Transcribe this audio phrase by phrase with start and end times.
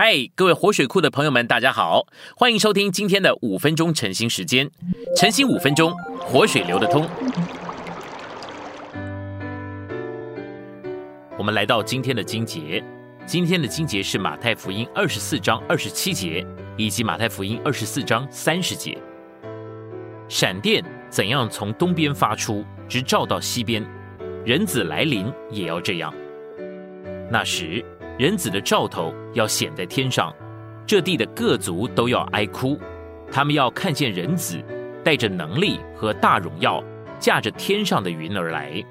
[0.00, 2.06] 嗨，各位活水库的朋友们，大家好，
[2.36, 4.70] 欢迎收听今天的五分钟晨兴时间。
[5.16, 7.04] 晨兴五分钟，活水流得通。
[11.36, 12.80] 我们来到今天的经节，
[13.26, 16.46] 今天的经节是马太福音二十四章二十七节，
[16.76, 18.96] 以及马太福音二十四章三十节。
[20.28, 20.80] 闪电
[21.10, 23.84] 怎样从东边发出，直照到西边，
[24.46, 26.14] 人子来临也要这样。
[27.28, 27.84] 那时。
[28.18, 30.34] 人子的兆头要显在天上，
[30.84, 32.76] 这地的各族都要哀哭，
[33.30, 34.60] 他们要看见人子
[35.04, 36.82] 带着能力和大荣耀，
[37.20, 38.84] 驾着天上的云而来。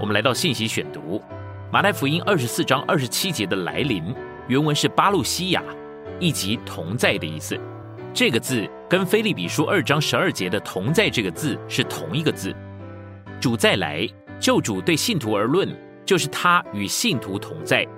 [0.00, 1.22] 我们来到信息选读，
[1.70, 4.12] 马太福音二十四章二十七节的来临，
[4.48, 5.62] 原文是巴路西亚，
[6.18, 7.56] 以及同在的意思。
[8.12, 12.52] 这个字跟菲利比书二章十二节的同在这个字是同一个字。
[13.40, 14.04] 主再来，
[14.40, 15.68] 救主对信徒而论。
[16.12, 17.88] 就是他与信徒同在，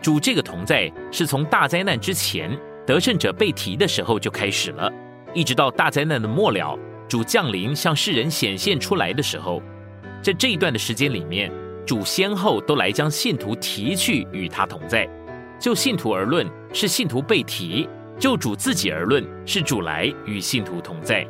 [0.00, 4.88] 主这个同在是从大灾难之前得胜者被提的时候就开始了，
[5.34, 9.60] 一直到大灾难的末了，主降临向世人显现出来的时候，
[10.22, 11.50] 在这一段的时间里面，
[11.84, 15.04] 主先后都来将信徒提去与他同在。
[15.58, 17.88] 就信徒而论，是信徒被提；
[18.20, 21.26] 就主自己而论，是主来与信徒同在。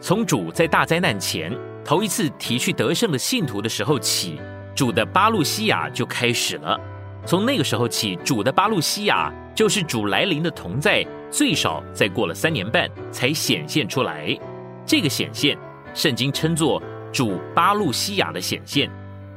[0.00, 1.54] 从主在大灾难前
[1.84, 4.40] 头一次提去得胜的信徒的时候起。
[4.78, 6.80] 主的巴路西亚就开始了，
[7.26, 14.38] 从那个时候起，主的巴路西亚就是主来临的同在，最少再过了三年半才显现出来。
[14.86, 15.58] 这个显现，
[15.94, 16.80] 圣经称作
[17.12, 18.88] 主巴路西亚的显现，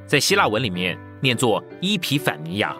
[0.06, 2.78] 在希腊文里面念作伊皮反尼亚。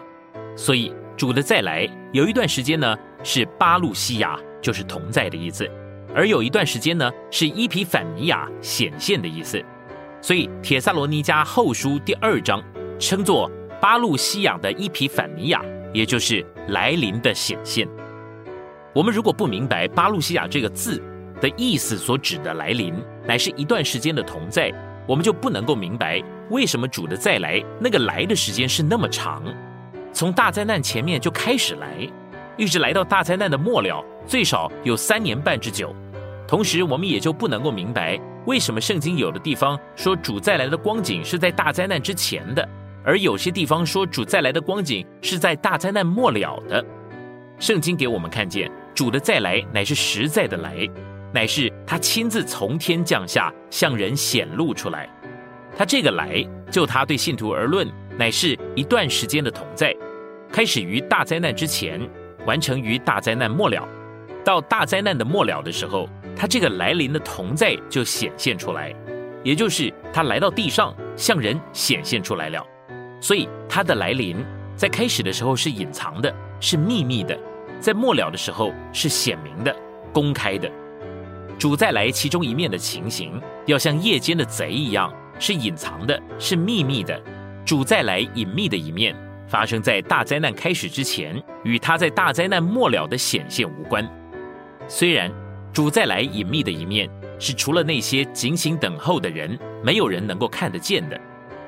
[0.54, 5.68] 所以主的再来有一段时间呢是巴路西亚，就是同在的意思，
[6.14, 9.60] 而有一段时间呢是伊皮反尼亚显现的意思。
[10.22, 12.62] 所以，《铁萨罗尼迦后书》第二章
[12.96, 15.60] 称作巴路西亚的伊皮反尼亚，
[15.92, 17.88] 也就是来临的显现。
[18.94, 21.02] 我们如果不明白巴路西亚这个字
[21.40, 22.94] 的意思所指的来临，
[23.26, 24.72] 乃是一段时间的同在，
[25.08, 29.42] 我们就不能够明白为什么主的再来那个来的时间是那么长，
[30.12, 32.08] 从大灾难前面就开始来，
[32.56, 35.92] 一直来到大灾难的末了，最少有三年半之久。
[36.46, 38.20] 同时，我们也就不能够明白。
[38.46, 42.68] 为什么圣经有的地方说主再来的光景是在大灾难之前的，
[43.04, 46.84] 而有些地方说主再来的光景是在大灾难末了的？
[47.58, 50.88] 圣经给我们看见主的再来乃是实在的来，
[51.32, 55.08] 乃是他亲自从天降下向人显露出来。
[55.76, 57.88] 他这个来，就他对信徒而论，
[58.18, 59.94] 乃是一段时间的同在，
[60.50, 62.00] 开始于大灾难之前，
[62.44, 63.88] 完成于大灾难末了。
[64.44, 66.08] 到大灾难的末了的时候。
[66.42, 68.92] 他这个来临的同在就显现出来，
[69.44, 72.60] 也就是他来到地上向人显现出来了。
[73.20, 74.44] 所以他的来临
[74.74, 77.36] 在开始的时候是隐藏的，是秘密的；
[77.78, 79.72] 在末了的时候是显明的、
[80.12, 80.68] 公开的。
[81.60, 87.22] 主再来其中一面的情形，要像夜间的贼一样，是隐藏的，是秘密的。
[87.64, 89.14] 主再来隐秘的一面，
[89.46, 94.04] 发生在大灾难开始之前，与他在大灾难末了的显现无关。
[94.88, 95.32] 虽然。
[95.72, 101.18] 主再来隐秘的一面，是除了那些警醒等候的人，没有人能够看得见的。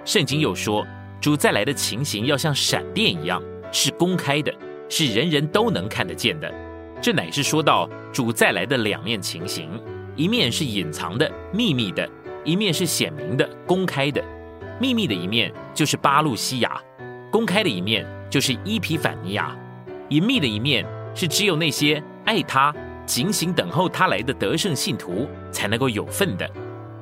[0.04, 0.86] 圣经又说，
[1.22, 3.42] 主再来的情形要像闪电一样，
[3.72, 4.52] 是公开的，
[4.90, 6.52] 是人人都能看得见的。
[7.00, 9.70] 这乃是说到主再来的两面情形：
[10.16, 12.06] 一面是隐藏的、秘密的；
[12.44, 14.22] 一面是显明的、公开的。
[14.78, 16.78] 秘密的一面就是巴路西亚，
[17.30, 19.56] 公开的一面就是伊皮反尼亚。
[20.10, 20.84] 隐秘的一面
[21.14, 22.74] 是只有那些爱他。
[23.06, 26.50] 警醒等候他来的得胜信徒才能够有份的，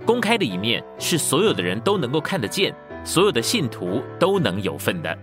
[0.05, 2.75] 公开的一面是所有的人都能够看得见，
[3.05, 5.17] 所有的信徒都能有份的。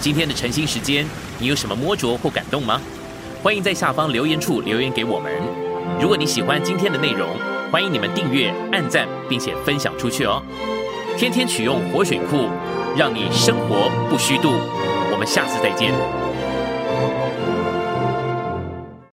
[0.00, 1.06] 今天的晨兴时间，
[1.38, 2.80] 你有什么摸着或感动吗？
[3.42, 5.32] 欢迎在下方留言处留言给我们。
[6.00, 7.28] 如果你喜欢今天的内容，
[7.70, 10.42] 欢迎你们订阅、按赞，并且分享出去哦。
[11.16, 12.48] 天天取用活水库，
[12.96, 14.50] 让你生活不虚度。
[15.12, 15.92] 我们下次再见。